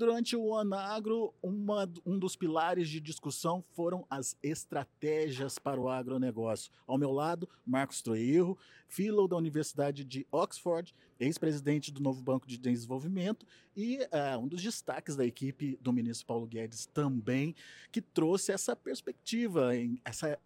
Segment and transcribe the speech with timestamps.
[0.00, 6.72] durante o Anagro, uma, um dos pilares de discussão foram as estratégias para o agronegócio.
[6.86, 8.56] Ao meu lado, Marcos Troirro,
[8.88, 13.44] fellow da Universidade de Oxford, ex-presidente do Novo Banco de Desenvolvimento
[13.76, 17.54] e uh, um dos destaques da equipe do ministro Paulo Guedes também,
[17.92, 20.38] que trouxe essa perspectiva, essa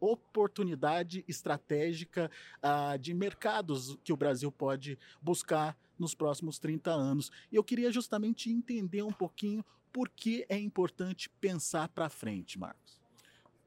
[0.00, 7.30] oportunidade estratégica uh, de mercados que o Brasil pode buscar nos próximos 30 anos.
[7.52, 13.00] E eu queria justamente entender um pouquinho por que é importante pensar para frente, Marcos.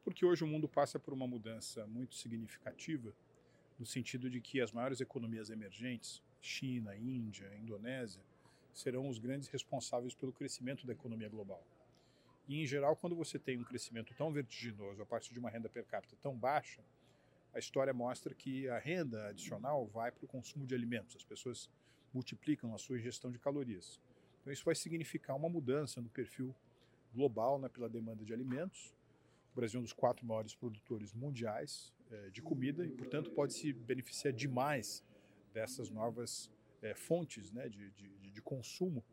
[0.03, 3.13] Porque hoje o mundo passa por uma mudança muito significativa,
[3.79, 8.21] no sentido de que as maiores economias emergentes, China, Índia, Indonésia,
[8.73, 11.63] serão os grandes responsáveis pelo crescimento da economia global.
[12.47, 15.69] E, em geral, quando você tem um crescimento tão vertiginoso a partir de uma renda
[15.69, 16.81] per capita tão baixa,
[17.53, 21.15] a história mostra que a renda adicional vai para o consumo de alimentos.
[21.15, 21.69] As pessoas
[22.13, 24.01] multiplicam a sua ingestão de calorias.
[24.41, 26.53] Então, isso vai significar uma mudança no perfil
[27.13, 28.93] global né, pela demanda de alimentos.
[29.53, 33.53] O Brasil é um dos quatro maiores produtores mundiais é, de comida e, portanto, pode
[33.53, 35.03] se beneficiar demais
[35.53, 39.03] dessas novas é, fontes né, de, de, de consumo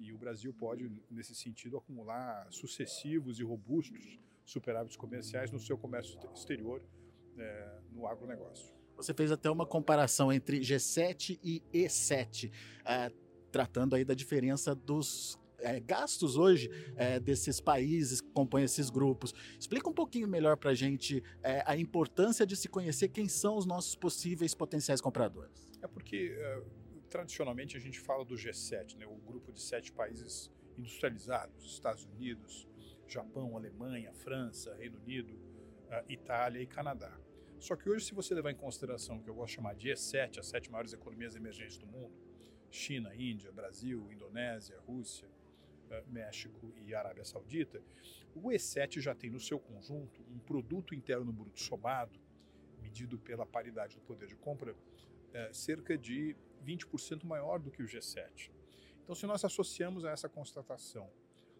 [0.00, 6.18] e o Brasil pode, nesse sentido, acumular sucessivos e robustos superávites comerciais no seu comércio
[6.34, 6.82] exterior,
[7.36, 8.72] é, no agronegócio.
[8.96, 12.50] Você fez até uma comparação entre G7 e E7,
[12.84, 13.12] é,
[13.52, 19.34] tratando aí da diferença dos é, gastos hoje é, desses países que compõem esses grupos.
[19.58, 23.56] Explica um pouquinho melhor para a gente é, a importância de se conhecer quem são
[23.56, 25.68] os nossos possíveis potenciais compradores.
[25.82, 26.62] É porque é,
[27.08, 32.68] tradicionalmente a gente fala do G7, né, o grupo de sete países industrializados, Estados Unidos,
[33.06, 37.18] Japão, Alemanha, França, Reino Unido, uh, Itália e Canadá.
[37.58, 39.88] Só que hoje, se você levar em consideração o que eu gosto de chamar de
[39.88, 42.14] E7, as sete maiores economias emergentes do mundo,
[42.70, 47.82] China, Índia, Brasil, Indonésia, Rússia, uh, México e Arábia Saudita,
[48.34, 52.20] o E7 já tem no seu conjunto um produto interno bruto somado,
[52.80, 57.86] medido pela paridade do poder de compra, uh, cerca de 20% maior do que o
[57.86, 58.50] G7.
[59.02, 61.10] Então, se nós associamos a essa constatação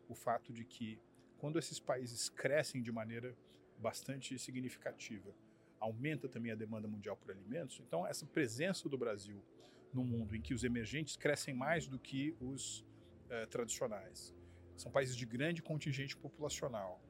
[0.08, 1.00] o fato de que,
[1.38, 3.36] quando esses países crescem de maneira
[3.78, 5.34] bastante significativa,
[5.78, 9.42] aumenta também a demanda mundial por alimentos, então essa presença do Brasil
[9.92, 12.84] no mundo em que os emergentes crescem mais do que os
[13.30, 14.34] eh, tradicionais.
[14.76, 17.00] São países de grande contingente populacional.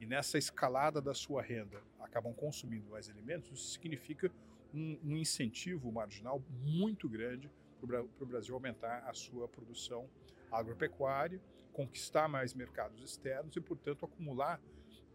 [0.00, 4.30] E nessa escalada da sua renda acabam consumindo mais alimentos, isso significa
[4.74, 10.08] um, um incentivo marginal muito grande para o Brasil aumentar a sua produção
[10.50, 11.40] agropecuária,
[11.72, 14.60] conquistar mais mercados externos e, portanto, acumular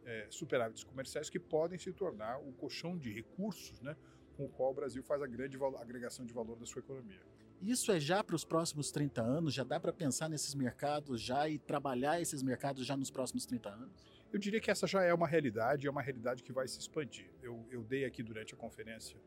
[0.06, 3.96] é, superávites comerciais que podem se tornar o colchão de recursos né,
[4.38, 7.22] com o qual o Brasil faz a grande agregação de valor da sua economia.
[7.62, 9.54] Isso é já para os próximos 30 anos?
[9.54, 13.70] Já dá para pensar nesses mercados já e trabalhar esses mercados já nos próximos 30
[13.70, 14.06] anos?
[14.34, 17.30] Eu diria que essa já é uma realidade, é uma realidade que vai se expandir.
[17.42, 19.18] Eu, eu dei aqui durante a conferência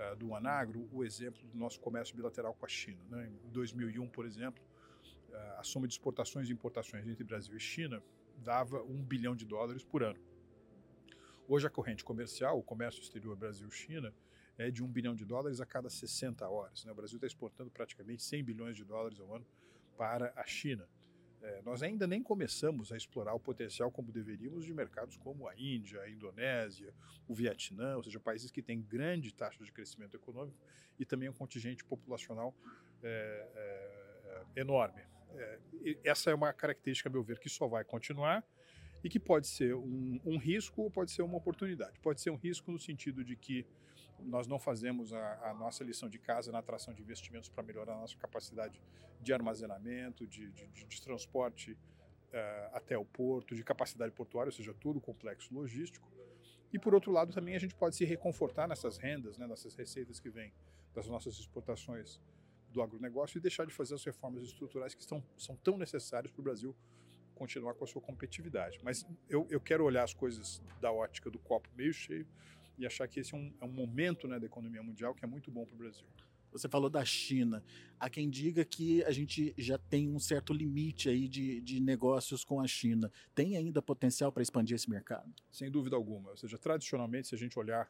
[0.00, 2.98] uh, do Anagro o exemplo do nosso comércio bilateral com a China.
[3.10, 3.30] Né?
[3.46, 4.62] Em 2001, por exemplo,
[5.28, 8.02] uh, a soma de exportações e importações entre Brasil e China
[8.38, 10.18] dava um bilhão de dólares por ano.
[11.46, 14.14] Hoje a corrente comercial, o comércio exterior Brasil-China,
[14.56, 16.84] é de um bilhão de dólares a cada 60 horas.
[16.84, 16.92] Né?
[16.92, 19.46] O Brasil está exportando praticamente 100 bilhões de dólares ao ano
[19.96, 20.88] para a China.
[21.42, 25.54] É, nós ainda nem começamos a explorar o potencial como deveríamos de mercados como a
[25.56, 26.92] Índia, a Indonésia,
[27.26, 30.58] o Vietnã, ou seja, países que têm grande taxa de crescimento econômico
[30.98, 32.54] e também um contingente populacional
[33.02, 35.02] é, é, enorme.
[35.34, 35.58] É,
[36.04, 38.44] essa é uma característica, a meu ver, que só vai continuar
[39.02, 41.98] e que pode ser um, um, risco ou pode ser uma oportunidade.
[42.00, 43.66] Pode ser um risco no sentido de que
[44.24, 47.94] nós não fazemos a, a nossa lição de casa na atração de investimentos para melhorar
[47.94, 48.80] a nossa capacidade
[49.20, 54.74] de armazenamento, de, de, de transporte uh, até o porto, de capacidade portuária, ou seja,
[54.74, 56.10] todo o complexo logístico.
[56.72, 60.20] E por outro lado, também a gente pode se reconfortar nessas rendas, né, nessas receitas
[60.20, 60.52] que vêm
[60.94, 62.20] das nossas exportações
[62.70, 66.40] do agronegócio e deixar de fazer as reformas estruturais que estão, são tão necessárias para
[66.40, 66.74] o Brasil
[67.34, 68.78] continuar com a sua competitividade.
[68.82, 72.26] Mas eu, eu quero olhar as coisas da ótica do copo meio cheio
[72.80, 75.28] e achar que esse é um, é um momento né, da economia mundial que é
[75.28, 76.06] muito bom para o Brasil.
[76.50, 77.62] Você falou da China.
[77.98, 82.42] Há quem diga que a gente já tem um certo limite aí de, de negócios
[82.42, 83.12] com a China.
[83.34, 85.32] Tem ainda potencial para expandir esse mercado?
[85.50, 86.30] Sem dúvida alguma.
[86.30, 87.88] Ou seja, tradicionalmente, se a gente olhar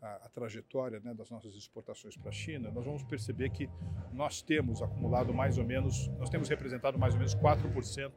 [0.00, 3.68] a, a trajetória né, das nossas exportações para a China, nós vamos perceber que
[4.12, 8.12] nós temos acumulado mais ou menos, nós temos representado mais ou menos 4%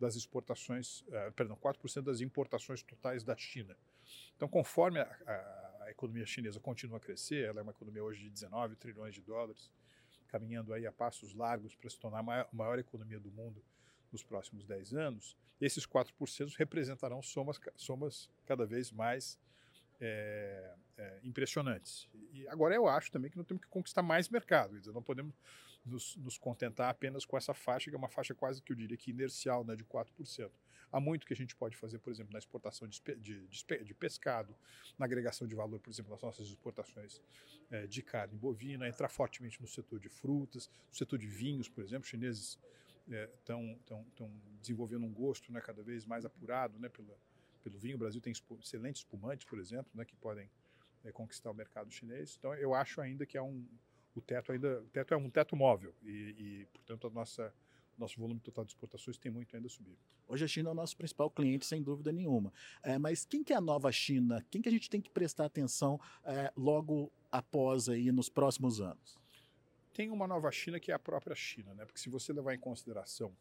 [0.00, 3.76] das exportações, uh, perdão, 4% das importações totais da China.
[4.38, 8.22] Então, conforme a, a, a, economia chinesa continua a crescer, ela é uma economia hoje
[8.22, 9.68] de 19 trilhões de dólares,
[10.28, 13.60] caminhando aí a passos largos para se tornar a maior, maior economia do mundo
[14.12, 19.36] nos próximos 10 anos, esses 4% representarão somas, somas cada vez mais
[20.00, 22.08] é, é, impressionantes.
[22.32, 25.34] E agora eu acho também que nós temos que conquistar mais mercado, dizer, não podemos
[25.84, 28.96] nos, nos, contentar apenas com essa faixa, que é uma faixa quase que eu diria
[28.96, 30.48] que inercial, né, de 4%.
[30.90, 33.94] Há muito que a gente pode fazer, por exemplo, na exportação de, de, de, de
[33.94, 34.54] pescado,
[34.98, 37.20] na agregação de valor, por exemplo, nas nossas exportações
[37.70, 41.84] é, de carne bovina, entrar fortemente no setor de frutas, no setor de vinhos, por
[41.84, 42.58] exemplo, chineses
[43.38, 44.28] estão é,
[44.60, 47.16] desenvolvendo um gosto né, cada vez mais apurado né, pela,
[47.62, 47.96] pelo vinho.
[47.96, 50.50] O Brasil tem excelentes espumantes, por exemplo, né, que podem
[51.04, 52.36] é, conquistar o mercado chinês.
[52.38, 53.66] Então, eu acho ainda que é um,
[54.14, 57.52] o teto ainda o teto é um teto móvel e, e portanto, a nossa
[57.98, 59.98] nosso volume total de exportações tem muito ainda a subir.
[60.26, 62.52] Hoje a China é o nosso principal cliente, sem dúvida nenhuma.
[62.82, 64.44] É, mas quem que é a nova China?
[64.50, 69.18] Quem que a gente tem que prestar atenção é, logo após aí nos próximos anos?
[69.92, 71.84] Tem uma nova China que é a própria China, né?
[71.84, 73.36] Porque se você levar em consideração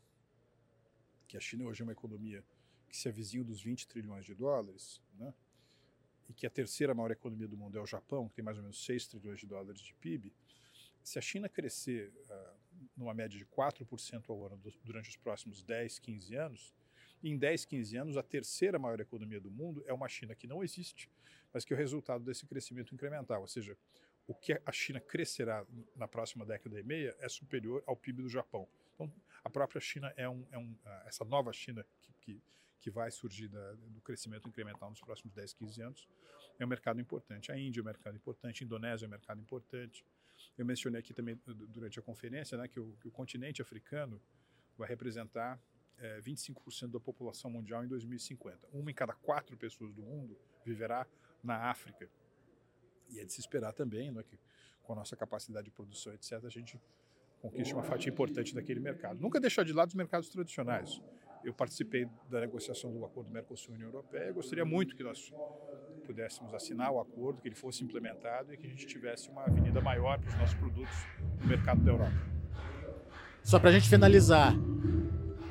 [1.27, 2.43] que a China hoje é uma economia
[2.89, 5.33] que se avizinha dos 20 trilhões de dólares, né?
[6.29, 8.63] e que a terceira maior economia do mundo é o Japão, que tem mais ou
[8.63, 10.33] menos 6 trilhões de dólares de PIB,
[11.07, 15.99] se a China crescer uh, numa média de 4% ao ano durante os próximos 10,
[15.99, 16.75] 15 anos,
[17.23, 20.61] em 10, 15 anos, a terceira maior economia do mundo é uma China que não
[20.61, 21.09] existe,
[21.53, 23.39] mas que é o resultado desse crescimento incremental.
[23.39, 23.77] Ou seja,
[24.27, 25.65] o que a China crescerá
[25.95, 28.67] na próxima década e meia é superior ao PIB do Japão.
[28.93, 29.09] Então,
[29.45, 30.75] a própria China é, um, é um,
[31.05, 32.41] essa nova China que, que,
[32.81, 36.07] que vai surgir da, do crescimento incremental nos próximos 10, 15 anos
[36.59, 37.51] é um mercado importante.
[37.51, 40.03] A Índia é um mercado importante, a Indonésia é um mercado importante.
[40.57, 41.39] Eu mencionei aqui também
[41.69, 44.19] durante a conferência né, que, o, que o continente africano
[44.77, 45.59] vai representar
[45.99, 48.67] é, 25% da população mundial em 2050.
[48.73, 51.05] Uma em cada quatro pessoas do mundo viverá
[51.43, 52.09] na África.
[53.09, 54.39] E é de se esperar também né, que,
[54.83, 56.79] com a nossa capacidade de produção, etc., a gente
[57.41, 59.19] conquiste uma fatia importante daquele mercado.
[59.19, 61.01] Nunca deixar de lado os mercados tradicionais.
[61.43, 65.31] Eu participei da negociação do acordo Mercosul-União Europeia e gostaria muito que nós
[66.07, 69.81] pudéssemos assinar o acordo, que ele fosse implementado e que a gente tivesse uma avenida
[69.81, 70.95] maior para os nossos produtos
[71.41, 72.15] no mercado da Europa.
[73.43, 74.53] Só para a gente finalizar,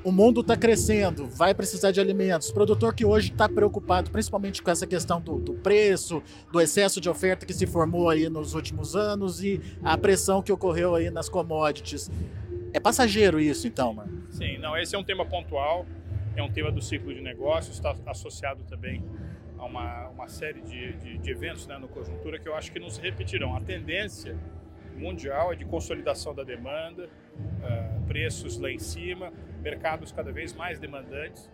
[0.03, 2.49] o mundo está crescendo, vai precisar de alimentos.
[2.49, 7.01] O produtor que hoje está preocupado principalmente com essa questão do, do, preço, do excesso
[7.01, 11.11] de oferta que se formou aí nos últimos anos e a pressão que ocorreu aí
[11.11, 12.11] nas commodities.
[12.73, 14.25] É passageiro isso, então, mano?
[14.31, 15.85] Sim, não, esse é um tema pontual,
[16.35, 19.03] é um tema do ciclo de negócios, está associado também
[19.59, 22.79] a uma, uma série de, de, de eventos né, no conjuntura que eu acho que
[22.79, 23.57] não se repetirão.
[23.57, 24.39] A tendência
[24.97, 29.33] mundial é de consolidação da demanda, uh, preços lá em cima,
[29.63, 31.51] mercados cada vez mais demandantes,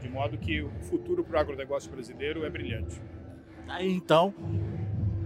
[0.00, 3.00] de modo que o futuro para o agronegócio brasileiro é brilhante.
[3.68, 4.34] Aí então,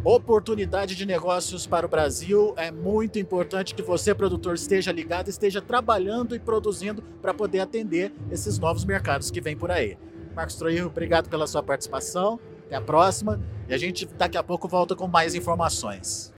[0.05, 2.55] oportunidade de negócios para o Brasil.
[2.57, 8.13] É muito importante que você, produtor, esteja ligado, esteja trabalhando e produzindo para poder atender
[8.31, 9.99] esses novos mercados que vêm por aí.
[10.37, 12.39] Marcos Troirro, obrigado pela sua participação.
[12.67, 13.41] Até a próxima.
[13.67, 16.33] E a gente daqui a pouco volta com mais informações.